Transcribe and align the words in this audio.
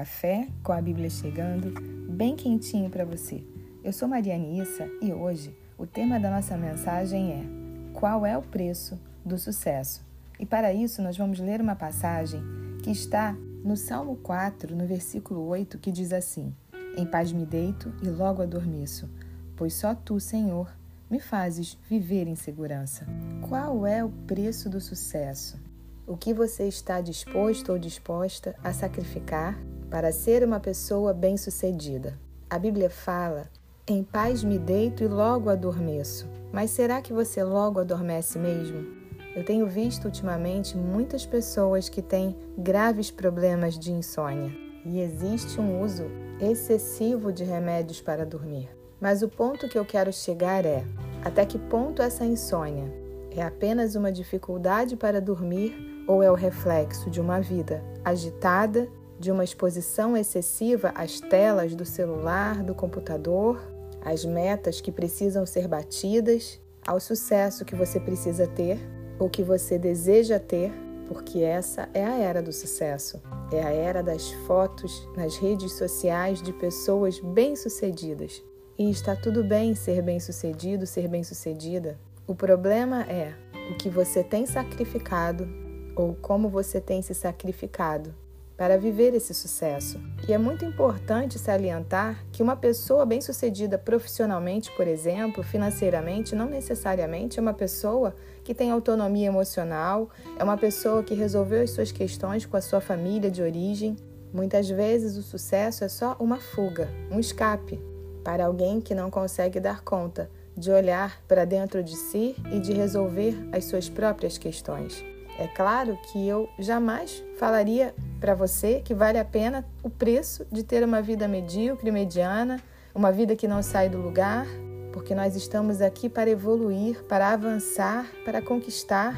café 0.00 0.48
com 0.62 0.72
a 0.72 0.80
Bíblia 0.80 1.10
chegando, 1.10 1.74
bem 2.08 2.34
quentinho 2.34 2.88
para 2.88 3.04
você. 3.04 3.44
Eu 3.84 3.92
sou 3.92 4.08
Mariana 4.08 4.62
Issa 4.62 4.88
e 5.02 5.12
hoje 5.12 5.54
o 5.76 5.86
tema 5.86 6.18
da 6.18 6.30
nossa 6.30 6.56
mensagem 6.56 7.32
é 7.32 7.44
Qual 7.92 8.24
é 8.24 8.34
o 8.34 8.40
preço 8.40 8.98
do 9.22 9.36
sucesso? 9.36 10.02
E 10.38 10.46
para 10.46 10.72
isso 10.72 11.02
nós 11.02 11.18
vamos 11.18 11.38
ler 11.38 11.60
uma 11.60 11.76
passagem 11.76 12.40
que 12.82 12.90
está 12.90 13.36
no 13.62 13.76
Salmo 13.76 14.16
4, 14.16 14.74
no 14.74 14.86
versículo 14.86 15.46
8, 15.48 15.76
que 15.76 15.92
diz 15.92 16.14
assim: 16.14 16.54
Em 16.96 17.04
paz 17.04 17.30
me 17.30 17.44
deito 17.44 17.92
e 18.02 18.08
logo 18.08 18.40
adormeço, 18.40 19.06
pois 19.54 19.74
só 19.74 19.94
tu, 19.94 20.18
Senhor, 20.18 20.74
me 21.10 21.20
fazes 21.20 21.76
viver 21.90 22.26
em 22.26 22.36
segurança. 22.36 23.06
Qual 23.46 23.86
é 23.86 24.02
o 24.02 24.08
preço 24.08 24.70
do 24.70 24.80
sucesso? 24.80 25.60
O 26.06 26.16
que 26.16 26.32
você 26.32 26.66
está 26.66 27.02
disposto 27.02 27.70
ou 27.70 27.78
disposta 27.78 28.56
a 28.64 28.72
sacrificar 28.72 29.58
para 29.90 30.12
ser 30.12 30.44
uma 30.44 30.60
pessoa 30.60 31.12
bem-sucedida? 31.12 32.16
A 32.48 32.58
Bíblia 32.58 32.88
fala: 32.88 33.50
Em 33.86 34.04
paz 34.04 34.44
me 34.44 34.58
deito 34.58 35.02
e 35.02 35.08
logo 35.08 35.50
adormeço. 35.50 36.28
Mas 36.52 36.70
será 36.70 37.02
que 37.02 37.12
você 37.12 37.42
logo 37.42 37.80
adormece 37.80 38.38
mesmo? 38.38 38.86
Eu 39.34 39.44
tenho 39.44 39.66
visto 39.66 40.04
ultimamente 40.06 40.76
muitas 40.76 41.26
pessoas 41.26 41.88
que 41.88 42.02
têm 42.02 42.36
graves 42.56 43.10
problemas 43.10 43.78
de 43.78 43.92
insônia 43.92 44.52
e 44.84 45.00
existe 45.00 45.60
um 45.60 45.80
uso 45.82 46.04
excessivo 46.40 47.32
de 47.32 47.44
remédios 47.44 48.00
para 48.00 48.24
dormir. 48.24 48.68
Mas 49.00 49.22
o 49.22 49.28
ponto 49.28 49.68
que 49.68 49.78
eu 49.78 49.84
quero 49.84 50.12
chegar 50.12 50.64
é: 50.64 50.84
até 51.24 51.44
que 51.44 51.58
ponto 51.58 52.00
essa 52.00 52.24
insônia 52.24 52.92
é 53.30 53.42
apenas 53.42 53.94
uma 53.94 54.10
dificuldade 54.10 54.96
para 54.96 55.20
dormir 55.20 56.04
ou 56.06 56.22
é 56.22 56.30
o 56.30 56.34
reflexo 56.34 57.08
de 57.08 57.20
uma 57.20 57.40
vida 57.40 57.84
agitada, 58.04 58.88
de 59.20 59.30
uma 59.30 59.44
exposição 59.44 60.16
excessiva 60.16 60.92
às 60.94 61.20
telas 61.20 61.74
do 61.74 61.84
celular, 61.84 62.62
do 62.64 62.74
computador, 62.74 63.60
às 64.02 64.24
metas 64.24 64.80
que 64.80 64.90
precisam 64.90 65.44
ser 65.44 65.68
batidas, 65.68 66.58
ao 66.86 66.98
sucesso 66.98 67.66
que 67.66 67.74
você 67.74 68.00
precisa 68.00 68.46
ter 68.46 68.80
ou 69.18 69.28
que 69.28 69.42
você 69.42 69.78
deseja 69.78 70.40
ter, 70.40 70.72
porque 71.06 71.40
essa 71.40 71.86
é 71.92 72.02
a 72.02 72.16
era 72.16 72.40
do 72.40 72.50
sucesso. 72.50 73.20
É 73.52 73.62
a 73.62 73.70
era 73.70 74.02
das 74.02 74.32
fotos 74.46 75.06
nas 75.14 75.36
redes 75.36 75.74
sociais 75.74 76.40
de 76.40 76.54
pessoas 76.54 77.20
bem-sucedidas. 77.20 78.42
E 78.78 78.90
está 78.90 79.14
tudo 79.14 79.44
bem 79.44 79.74
ser 79.74 80.00
bem-sucedido, 80.00 80.86
ser 80.86 81.08
bem-sucedida. 81.08 82.00
O 82.26 82.34
problema 82.34 83.02
é 83.02 83.34
o 83.70 83.76
que 83.76 83.90
você 83.90 84.24
tem 84.24 84.46
sacrificado 84.46 85.46
ou 85.94 86.14
como 86.14 86.48
você 86.48 86.80
tem 86.80 87.02
se 87.02 87.12
sacrificado 87.12 88.14
para 88.60 88.76
viver 88.76 89.14
esse 89.14 89.32
sucesso. 89.32 89.98
E 90.28 90.34
é 90.34 90.36
muito 90.36 90.66
importante 90.66 91.38
salientar 91.38 92.22
que 92.30 92.42
uma 92.42 92.54
pessoa 92.54 93.06
bem-sucedida 93.06 93.78
profissionalmente, 93.78 94.70
por 94.72 94.86
exemplo, 94.86 95.42
financeiramente, 95.42 96.34
não 96.36 96.44
necessariamente 96.44 97.38
é 97.38 97.42
uma 97.42 97.54
pessoa 97.54 98.14
que 98.44 98.54
tem 98.54 98.70
autonomia 98.70 99.28
emocional, 99.28 100.10
é 100.38 100.44
uma 100.44 100.58
pessoa 100.58 101.02
que 101.02 101.14
resolveu 101.14 101.62
as 101.62 101.70
suas 101.70 101.90
questões 101.90 102.44
com 102.44 102.54
a 102.54 102.60
sua 102.60 102.82
família 102.82 103.30
de 103.30 103.40
origem. 103.40 103.96
Muitas 104.30 104.68
vezes 104.68 105.16
o 105.16 105.22
sucesso 105.22 105.82
é 105.82 105.88
só 105.88 106.14
uma 106.20 106.36
fuga, 106.36 106.86
um 107.10 107.18
escape 107.18 107.82
para 108.22 108.44
alguém 108.44 108.78
que 108.78 108.94
não 108.94 109.10
consegue 109.10 109.58
dar 109.58 109.80
conta 109.80 110.30
de 110.54 110.70
olhar 110.70 111.22
para 111.26 111.46
dentro 111.46 111.82
de 111.82 111.96
si 111.96 112.36
e 112.52 112.60
de 112.60 112.74
resolver 112.74 113.34
as 113.52 113.64
suas 113.64 113.88
próprias 113.88 114.36
questões. 114.36 115.02
É 115.38 115.46
claro 115.46 115.98
que 116.12 116.28
eu 116.28 116.46
jamais 116.58 117.24
falaria 117.38 117.94
para 118.20 118.34
você 118.34 118.82
que 118.84 118.94
vale 118.94 119.18
a 119.18 119.24
pena 119.24 119.66
o 119.82 119.88
preço 119.88 120.46
de 120.52 120.62
ter 120.62 120.84
uma 120.84 121.00
vida 121.00 121.26
medíocre, 121.26 121.90
mediana, 121.90 122.60
uma 122.94 123.10
vida 123.10 123.34
que 123.34 123.48
não 123.48 123.62
sai 123.62 123.88
do 123.88 123.98
lugar, 123.98 124.46
porque 124.92 125.14
nós 125.14 125.34
estamos 125.34 125.80
aqui 125.80 126.08
para 126.08 126.28
evoluir, 126.28 127.02
para 127.04 127.32
avançar, 127.32 128.06
para 128.24 128.42
conquistar, 128.42 129.16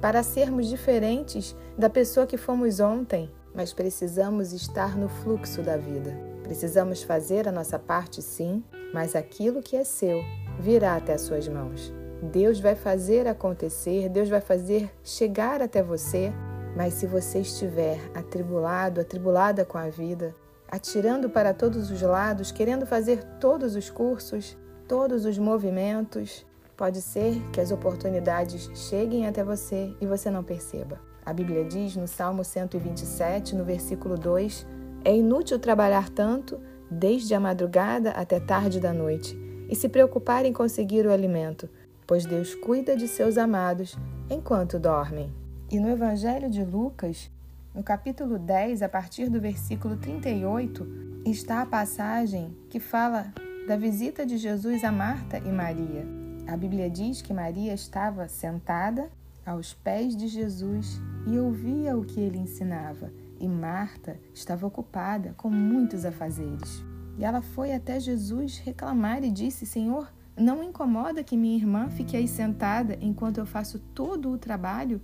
para 0.00 0.22
sermos 0.22 0.68
diferentes 0.68 1.56
da 1.76 1.90
pessoa 1.90 2.26
que 2.26 2.36
fomos 2.36 2.78
ontem, 2.78 3.30
mas 3.54 3.72
precisamos 3.72 4.52
estar 4.52 4.96
no 4.96 5.08
fluxo 5.08 5.62
da 5.62 5.76
vida. 5.76 6.16
Precisamos 6.44 7.02
fazer 7.02 7.48
a 7.48 7.52
nossa 7.52 7.78
parte, 7.78 8.22
sim, 8.22 8.62
mas 8.94 9.16
aquilo 9.16 9.62
que 9.62 9.76
é 9.76 9.84
seu 9.84 10.22
virá 10.60 10.96
até 10.96 11.14
as 11.14 11.22
suas 11.22 11.48
mãos. 11.48 11.92
Deus 12.22 12.58
vai 12.60 12.74
fazer 12.74 13.26
acontecer, 13.26 14.08
Deus 14.08 14.28
vai 14.28 14.40
fazer 14.40 14.90
chegar 15.02 15.62
até 15.62 15.82
você, 15.82 16.32
mas 16.78 16.94
se 16.94 17.08
você 17.08 17.40
estiver 17.40 17.98
atribulado, 18.14 19.00
atribulada 19.00 19.64
com 19.64 19.76
a 19.76 19.88
vida, 19.88 20.32
atirando 20.70 21.28
para 21.28 21.52
todos 21.52 21.90
os 21.90 22.00
lados, 22.00 22.52
querendo 22.52 22.86
fazer 22.86 23.20
todos 23.40 23.74
os 23.74 23.90
cursos, 23.90 24.56
todos 24.86 25.24
os 25.24 25.36
movimentos, 25.38 26.46
pode 26.76 27.02
ser 27.02 27.34
que 27.52 27.60
as 27.60 27.72
oportunidades 27.72 28.70
cheguem 28.76 29.26
até 29.26 29.42
você 29.42 29.92
e 30.00 30.06
você 30.06 30.30
não 30.30 30.44
perceba. 30.44 31.00
A 31.26 31.32
Bíblia 31.32 31.64
diz 31.64 31.96
no 31.96 32.06
Salmo 32.06 32.44
127, 32.44 33.56
no 33.56 33.64
versículo 33.64 34.16
2: 34.16 34.64
É 35.04 35.16
inútil 35.16 35.58
trabalhar 35.58 36.08
tanto, 36.08 36.60
desde 36.88 37.34
a 37.34 37.40
madrugada 37.40 38.12
até 38.12 38.38
tarde 38.38 38.78
da 38.78 38.92
noite, 38.92 39.36
e 39.68 39.74
se 39.74 39.88
preocupar 39.88 40.44
em 40.44 40.52
conseguir 40.52 41.04
o 41.06 41.12
alimento, 41.12 41.68
pois 42.06 42.24
Deus 42.24 42.54
cuida 42.54 42.96
de 42.96 43.08
seus 43.08 43.36
amados 43.36 43.98
enquanto 44.30 44.78
dormem. 44.78 45.47
E 45.70 45.78
no 45.78 45.90
Evangelho 45.90 46.48
de 46.48 46.64
Lucas, 46.64 47.30
no 47.74 47.82
capítulo 47.82 48.38
10, 48.38 48.80
a 48.80 48.88
partir 48.88 49.28
do 49.28 49.38
versículo 49.38 49.98
38, 49.98 51.20
está 51.26 51.60
a 51.60 51.66
passagem 51.66 52.56
que 52.70 52.80
fala 52.80 53.34
da 53.66 53.76
visita 53.76 54.24
de 54.24 54.38
Jesus 54.38 54.82
a 54.82 54.90
Marta 54.90 55.36
e 55.36 55.52
Maria. 55.52 56.06
A 56.46 56.56
Bíblia 56.56 56.88
diz 56.88 57.20
que 57.20 57.34
Maria 57.34 57.74
estava 57.74 58.26
sentada 58.28 59.10
aos 59.44 59.74
pés 59.74 60.16
de 60.16 60.26
Jesus 60.26 61.02
e 61.26 61.38
ouvia 61.38 61.94
o 61.98 62.02
que 62.02 62.18
ele 62.18 62.38
ensinava, 62.38 63.12
e 63.38 63.46
Marta 63.46 64.18
estava 64.32 64.66
ocupada 64.66 65.34
com 65.36 65.50
muitos 65.50 66.06
afazeres. 66.06 66.82
E 67.18 67.26
ela 67.26 67.42
foi 67.42 67.74
até 67.74 68.00
Jesus 68.00 68.56
reclamar 68.56 69.22
e 69.22 69.30
disse: 69.30 69.66
Senhor, 69.66 70.10
não 70.34 70.64
incomoda 70.64 71.22
que 71.22 71.36
minha 71.36 71.58
irmã 71.58 71.90
fique 71.90 72.16
aí 72.16 72.26
sentada 72.26 72.96
enquanto 73.02 73.36
eu 73.36 73.44
faço 73.44 73.78
todo 73.78 74.30
o 74.30 74.38
trabalho? 74.38 74.98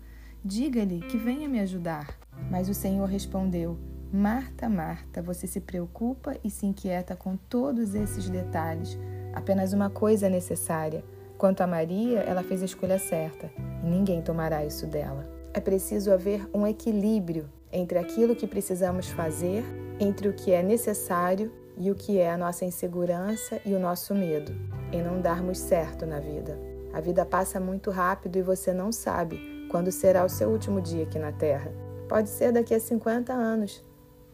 Diga-lhe 0.46 1.00
que 1.00 1.16
venha 1.16 1.48
me 1.48 1.58
ajudar. 1.60 2.18
Mas 2.50 2.68
o 2.68 2.74
Senhor 2.74 3.08
respondeu: 3.08 3.78
Marta, 4.12 4.68
Marta, 4.68 5.22
você 5.22 5.46
se 5.46 5.58
preocupa 5.58 6.36
e 6.44 6.50
se 6.50 6.66
inquieta 6.66 7.16
com 7.16 7.34
todos 7.34 7.94
esses 7.94 8.28
detalhes. 8.28 8.98
Apenas 9.32 9.72
uma 9.72 9.88
coisa 9.88 10.26
é 10.26 10.28
necessária. 10.28 11.02
Quanto 11.38 11.62
a 11.62 11.66
Maria, 11.66 12.20
ela 12.20 12.42
fez 12.42 12.60
a 12.60 12.66
escolha 12.66 12.98
certa 12.98 13.50
e 13.82 13.86
ninguém 13.86 14.20
tomará 14.20 14.62
isso 14.66 14.86
dela. 14.86 15.26
É 15.54 15.60
preciso 15.60 16.12
haver 16.12 16.46
um 16.52 16.66
equilíbrio 16.66 17.48
entre 17.72 17.98
aquilo 17.98 18.36
que 18.36 18.46
precisamos 18.46 19.08
fazer, 19.08 19.64
entre 19.98 20.28
o 20.28 20.34
que 20.34 20.52
é 20.52 20.62
necessário 20.62 21.50
e 21.78 21.90
o 21.90 21.94
que 21.94 22.18
é 22.18 22.30
a 22.30 22.36
nossa 22.36 22.66
insegurança 22.66 23.58
e 23.64 23.72
o 23.72 23.80
nosso 23.80 24.14
medo 24.14 24.54
em 24.92 25.02
não 25.02 25.22
darmos 25.22 25.58
certo 25.58 26.04
na 26.04 26.20
vida. 26.20 26.58
A 26.92 27.00
vida 27.00 27.24
passa 27.24 27.58
muito 27.58 27.90
rápido 27.90 28.36
e 28.36 28.42
você 28.42 28.74
não 28.74 28.92
sabe 28.92 29.53
quando 29.74 29.90
será 29.90 30.24
o 30.24 30.28
seu 30.28 30.50
último 30.50 30.80
dia 30.80 31.02
aqui 31.02 31.18
na 31.18 31.32
Terra. 31.32 31.72
Pode 32.08 32.28
ser 32.28 32.52
daqui 32.52 32.72
a 32.72 32.78
50 32.78 33.32
anos, 33.32 33.84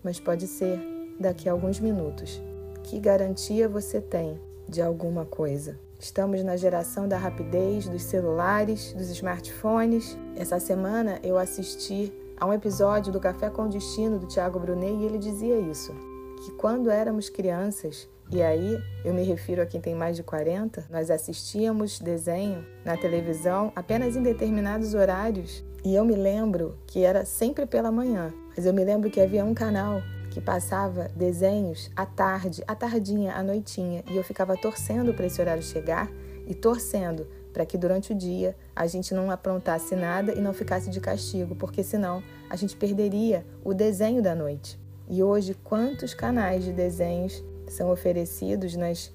mas 0.05 0.21
pode 0.21 0.47
ser 0.47 0.78
daqui 1.19 1.49
a 1.49 1.53
alguns 1.53 1.81
minutos. 1.81 2.43
Que 2.83 3.01
garantia 3.01 3.67
você 3.67 4.03
tem 4.03 4.39
de 4.69 4.83
alguma 4.83 5.25
coisa? 5.25 5.81
Estamos 5.99 6.45
na 6.45 6.59
geração 6.59 7.09
da 7.09 7.16
rapidez, 7.16 7.89
dos 7.89 8.03
celulares, 8.03 8.92
dos 8.92 9.09
smartphones. 9.09 10.15
Essa 10.37 10.60
semana 10.60 11.19
eu 11.22 11.39
assisti 11.39 12.13
a 12.39 12.45
um 12.45 12.53
episódio 12.53 13.10
do 13.10 13.19
Café 13.19 13.48
com 13.48 13.66
Destino 13.66 14.19
do 14.19 14.27
Tiago 14.27 14.60
Brunet 14.60 14.92
e 14.92 15.07
ele 15.07 15.16
dizia 15.16 15.59
isso 15.59 16.09
que 16.41 16.51
quando 16.53 16.91
éramos 16.91 17.28
crianças, 17.28 18.09
e 18.33 18.41
aí 18.41 18.83
eu 19.04 19.13
me 19.13 19.22
refiro 19.22 19.60
a 19.60 19.66
quem 19.66 19.81
tem 19.81 19.95
mais 19.95 20.16
de 20.16 20.22
40, 20.22 20.87
nós 20.89 21.10
assistíamos 21.10 21.98
desenho 21.98 22.65
na 22.84 22.97
televisão 22.97 23.72
apenas 23.75 24.16
em 24.16 24.22
determinados 24.22 24.95
horários. 24.95 25.65
E 25.84 25.95
eu 25.95 26.04
me 26.04 26.15
lembro 26.15 26.78
que 26.87 27.04
era 27.04 27.25
sempre 27.25 27.66
pela 27.66 27.91
manhã, 27.91 28.33
mas 28.57 28.66
eu 28.66 28.72
me 28.72 28.84
lembro 28.84 29.10
que 29.10 29.21
havia 29.21 29.45
um 29.45 29.54
canal 29.54 30.01
que 30.31 30.41
passava 30.41 31.09
desenhos 31.16 31.91
à 31.97 32.07
tarde, 32.07 32.63
à 32.66 32.75
tardinha, 32.75 33.34
à 33.34 33.42
noitinha, 33.42 34.04
e 34.09 34.16
eu 34.16 34.22
ficava 34.22 34.57
torcendo 34.57 35.13
para 35.13 35.27
esse 35.27 35.41
horário 35.41 35.63
chegar 35.63 36.09
e 36.47 36.54
torcendo 36.54 37.27
para 37.53 37.66
que 37.66 37.77
durante 37.77 38.13
o 38.13 38.15
dia 38.15 38.57
a 38.75 38.87
gente 38.87 39.13
não 39.13 39.31
aprontasse 39.31 39.97
nada 39.97 40.33
e 40.33 40.41
não 40.41 40.53
ficasse 40.53 40.89
de 40.89 41.01
castigo, 41.01 41.57
porque 41.57 41.83
senão 41.83 42.22
a 42.48 42.54
gente 42.54 42.77
perderia 42.77 43.45
o 43.65 43.75
desenho 43.75 44.22
da 44.22 44.34
noite. 44.34 44.78
E 45.12 45.24
hoje, 45.24 45.54
quantos 45.65 46.15
canais 46.15 46.65
de 46.65 46.72
desenhos 46.72 47.42
são 47.66 47.91
oferecidos 47.91 48.77
nas 48.77 49.12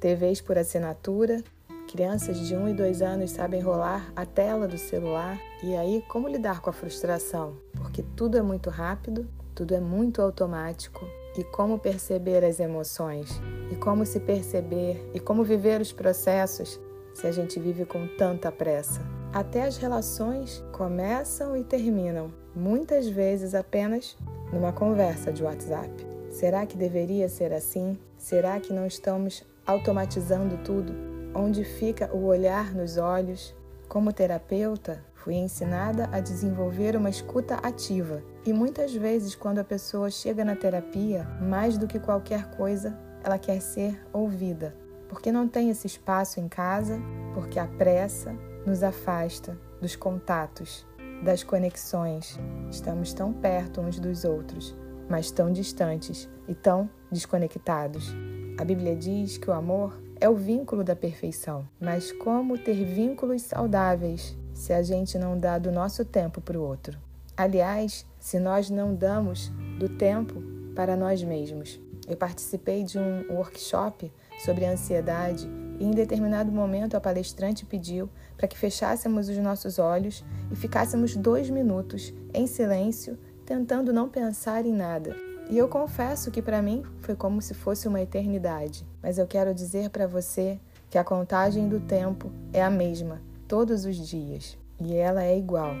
TVs 0.00 0.40
por 0.40 0.58
assinatura? 0.58 1.40
Crianças 1.88 2.36
de 2.40 2.56
1 2.56 2.70
e 2.70 2.74
2 2.74 3.00
anos 3.00 3.30
sabem 3.30 3.60
rolar 3.60 4.12
a 4.16 4.26
tela 4.26 4.66
do 4.66 4.76
celular. 4.76 5.38
E 5.62 5.76
aí, 5.76 6.02
como 6.08 6.26
lidar 6.26 6.60
com 6.60 6.68
a 6.68 6.72
frustração? 6.72 7.54
Porque 7.74 8.02
tudo 8.16 8.36
é 8.36 8.42
muito 8.42 8.70
rápido, 8.70 9.24
tudo 9.54 9.72
é 9.72 9.78
muito 9.78 10.20
automático. 10.20 11.06
E 11.38 11.44
como 11.44 11.78
perceber 11.78 12.44
as 12.44 12.58
emoções? 12.58 13.40
E 13.70 13.76
como 13.76 14.04
se 14.04 14.18
perceber? 14.18 15.08
E 15.14 15.20
como 15.20 15.44
viver 15.44 15.80
os 15.80 15.92
processos 15.92 16.80
se 17.14 17.24
a 17.24 17.30
gente 17.30 17.60
vive 17.60 17.84
com 17.84 18.08
tanta 18.18 18.50
pressa? 18.50 19.00
Até 19.32 19.62
as 19.62 19.76
relações 19.76 20.64
começam 20.72 21.56
e 21.56 21.62
terminam, 21.62 22.32
muitas 22.52 23.06
vezes 23.06 23.54
apenas 23.54 24.16
numa 24.52 24.72
conversa 24.72 25.32
de 25.32 25.42
WhatsApp. 25.42 25.90
Será 26.30 26.66
que 26.66 26.76
deveria 26.76 27.28
ser 27.28 27.52
assim? 27.52 27.98
Será 28.18 28.60
que 28.60 28.72
não 28.72 28.86
estamos 28.86 29.44
automatizando 29.66 30.58
tudo? 30.58 30.92
Onde 31.34 31.64
fica 31.64 32.14
o 32.14 32.24
olhar 32.24 32.74
nos 32.74 32.96
olhos? 32.96 33.54
Como 33.88 34.12
terapeuta, 34.12 35.04
fui 35.14 35.34
ensinada 35.34 36.08
a 36.12 36.20
desenvolver 36.20 36.96
uma 36.96 37.10
escuta 37.10 37.54
ativa. 37.56 38.22
E 38.44 38.52
muitas 38.52 38.94
vezes, 38.94 39.34
quando 39.34 39.58
a 39.58 39.64
pessoa 39.64 40.10
chega 40.10 40.44
na 40.44 40.56
terapia, 40.56 41.24
mais 41.40 41.78
do 41.78 41.86
que 41.86 41.98
qualquer 41.98 42.50
coisa, 42.56 42.98
ela 43.24 43.38
quer 43.38 43.60
ser 43.60 44.00
ouvida. 44.12 44.74
Porque 45.08 45.32
não 45.32 45.48
tem 45.48 45.70
esse 45.70 45.86
espaço 45.86 46.40
em 46.40 46.48
casa, 46.48 47.00
porque 47.34 47.58
a 47.58 47.66
pressa 47.66 48.34
nos 48.66 48.82
afasta 48.82 49.58
dos 49.80 49.94
contatos, 49.94 50.86
das 51.22 51.42
conexões. 51.42 52.38
Estamos 52.70 53.12
tão 53.12 53.32
perto 53.32 53.80
uns 53.80 53.98
dos 53.98 54.24
outros, 54.24 54.74
mas 55.08 55.30
tão 55.30 55.52
distantes 55.52 56.28
e 56.48 56.54
tão 56.54 56.88
desconectados. 57.10 58.14
A 58.58 58.64
Bíblia 58.64 58.96
diz 58.96 59.38
que 59.38 59.50
o 59.50 59.52
amor 59.52 60.00
é 60.20 60.28
o 60.28 60.34
vínculo 60.34 60.82
da 60.82 60.96
perfeição, 60.96 61.68
mas 61.80 62.10
como 62.12 62.58
ter 62.58 62.84
vínculos 62.84 63.42
saudáveis 63.42 64.36
se 64.54 64.72
a 64.72 64.82
gente 64.82 65.18
não 65.18 65.38
dá 65.38 65.58
do 65.58 65.70
nosso 65.70 66.04
tempo 66.04 66.40
para 66.40 66.58
o 66.58 66.62
outro? 66.62 66.98
Aliás, 67.36 68.06
se 68.18 68.40
nós 68.40 68.70
não 68.70 68.94
damos 68.94 69.52
do 69.78 69.88
tempo 69.88 70.42
para 70.74 70.96
nós 70.96 71.22
mesmos. 71.22 71.78
Eu 72.08 72.16
participei 72.16 72.84
de 72.84 72.98
um 72.98 73.26
workshop 73.30 74.10
sobre 74.44 74.64
ansiedade 74.64 75.48
e 75.78 75.84
em 75.84 75.90
determinado 75.90 76.50
momento 76.50 76.96
a 76.96 77.00
palestrante 77.00 77.64
pediu 77.64 78.08
para 78.36 78.48
que 78.48 78.58
fechássemos 78.58 79.28
os 79.28 79.38
nossos 79.38 79.78
olhos 79.78 80.24
e 80.50 80.56
ficássemos 80.56 81.16
dois 81.16 81.50
minutos 81.50 82.12
em 82.32 82.46
silêncio, 82.46 83.18
tentando 83.44 83.92
não 83.92 84.08
pensar 84.08 84.64
em 84.66 84.72
nada. 84.72 85.14
E 85.48 85.56
eu 85.56 85.68
confesso 85.68 86.30
que 86.30 86.42
para 86.42 86.60
mim 86.60 86.82
foi 87.00 87.14
como 87.14 87.40
se 87.40 87.54
fosse 87.54 87.86
uma 87.86 88.00
eternidade, 88.00 88.84
mas 89.02 89.18
eu 89.18 89.26
quero 89.26 89.54
dizer 89.54 89.90
para 89.90 90.06
você 90.06 90.58
que 90.90 90.98
a 90.98 91.04
contagem 91.04 91.68
do 91.68 91.80
tempo 91.80 92.32
é 92.52 92.62
a 92.62 92.70
mesma 92.70 93.20
todos 93.46 93.84
os 93.84 93.96
dias 93.96 94.58
e 94.80 94.94
ela 94.94 95.22
é 95.24 95.38
igual 95.38 95.74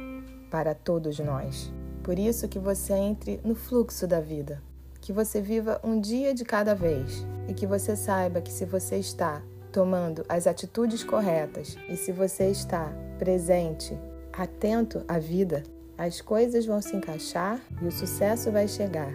para 0.50 0.74
todos 0.74 1.18
nós. 1.18 1.72
Por 2.02 2.18
isso 2.18 2.46
que 2.46 2.58
você 2.58 2.92
entre 2.92 3.40
no 3.44 3.56
fluxo 3.56 4.06
da 4.06 4.20
vida, 4.20 4.62
que 5.00 5.12
você 5.12 5.40
viva 5.40 5.80
um 5.82 6.00
dia 6.00 6.32
de 6.32 6.44
cada 6.44 6.74
vez 6.74 7.26
e 7.48 7.54
que 7.54 7.66
você 7.66 7.96
saiba 7.96 8.40
que 8.40 8.52
se 8.52 8.64
você 8.64 8.96
está 8.96 9.42
tomando 9.76 10.24
as 10.26 10.46
atitudes 10.46 11.04
corretas 11.04 11.76
e 11.86 11.98
se 11.98 12.10
você 12.10 12.48
está 12.48 12.90
presente, 13.18 13.94
atento 14.32 15.04
à 15.06 15.18
vida, 15.18 15.64
as 15.98 16.22
coisas 16.22 16.64
vão 16.64 16.80
se 16.80 16.96
encaixar 16.96 17.60
e 17.82 17.84
o 17.84 17.92
sucesso 17.92 18.50
vai 18.50 18.66
chegar 18.66 19.12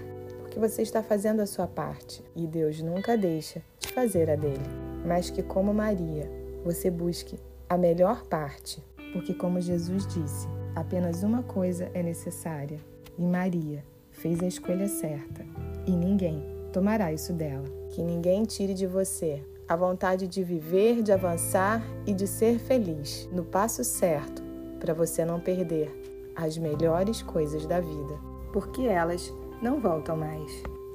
que 0.52 0.60
você 0.60 0.84
está 0.84 1.02
fazendo 1.02 1.40
a 1.40 1.48
sua 1.48 1.66
parte 1.66 2.24
e 2.36 2.46
Deus 2.46 2.80
nunca 2.80 3.18
deixa 3.18 3.64
de 3.80 3.88
fazer 3.88 4.30
a 4.30 4.36
dele. 4.36 4.62
Mas 5.04 5.32
que, 5.32 5.42
como 5.42 5.74
Maria, 5.74 6.30
você 6.64 6.92
busque 6.92 7.40
a 7.68 7.76
melhor 7.76 8.24
parte, 8.26 8.84
porque, 9.14 9.34
como 9.34 9.60
Jesus 9.60 10.06
disse, 10.06 10.48
apenas 10.76 11.24
uma 11.24 11.42
coisa 11.42 11.90
é 11.96 12.04
necessária 12.04 12.78
e 13.18 13.24
Maria 13.24 13.84
fez 14.12 14.44
a 14.44 14.46
escolha 14.46 14.88
certa 14.88 15.44
e 15.88 15.92
ninguém 15.92 16.46
tomará 16.72 17.12
isso 17.12 17.34
dela. 17.34 17.66
Que 17.90 18.04
ninguém 18.04 18.44
tire 18.44 18.76
de 18.76 18.86
você 18.86 19.44
a 19.72 19.76
vontade 19.78 20.28
de 20.28 20.44
viver, 20.44 21.02
de 21.02 21.14
avançar 21.14 21.82
e 22.06 22.14
de 22.14 22.28
ser 22.28 22.60
feliz 22.60 23.30
no 23.32 23.46
passo 23.46 23.86
certo 23.86 24.44
para 24.82 24.94
você 24.94 25.24
não 25.24 25.40
perder 25.40 25.90
as 26.36 26.58
melhores 26.58 27.22
coisas 27.22 27.66
da 27.66 27.80
vida, 27.80 28.20
porque 28.52 28.82
elas 28.82 29.34
não 29.62 29.80
voltam 29.80 30.18
mais. 30.18 30.52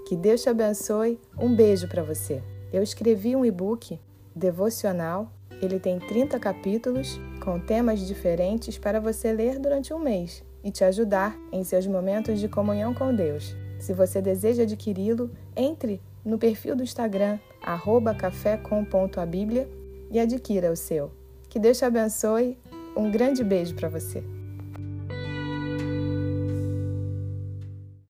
Que 0.07 0.15
Deus 0.15 0.43
te 0.43 0.51
abençoe. 0.51 1.19
Um 1.39 1.57
beijo 1.57 1.89
para 1.89 2.03
você. 2.03 2.43
Eu 2.71 2.83
escrevi 2.83 3.35
um 3.35 3.47
e-book 3.47 3.99
devocional. 4.35 5.33
Ele 5.63 5.81
tem 5.81 5.99
30 5.99 6.39
capítulos 6.39 7.19
com 7.43 7.59
temas 7.59 8.01
diferentes 8.01 8.77
para 8.77 9.01
você 9.01 9.33
ler 9.33 9.59
durante 9.59 9.95
um 9.95 9.99
mês 9.99 10.45
e 10.63 10.71
te 10.71 10.85
ajudar 10.85 11.35
em 11.51 11.65
seus 11.65 11.87
momentos 11.87 12.39
de 12.39 12.47
comunhão 12.47 12.93
com 12.93 13.15
Deus. 13.15 13.57
Se 13.81 13.95
você 13.95 14.21
deseja 14.21 14.65
adquiri-lo, 14.65 15.31
entre 15.57 15.99
no 16.23 16.37
perfil 16.37 16.77
do 16.77 16.83
Instagram 16.83 17.39
cafécom.abíblia 18.15 19.69
e 20.11 20.21
adquira 20.21 20.71
o 20.71 20.77
seu. 20.77 21.11
Que 21.49 21.59
Deus 21.59 21.79
te 21.79 21.85
abençoe. 21.85 22.57
Um 22.97 23.11
grande 23.11 23.43
beijo 23.43 23.75
para 23.75 23.89
você. 23.89 24.23